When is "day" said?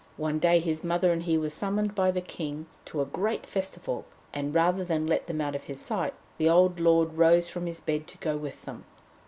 0.39-0.59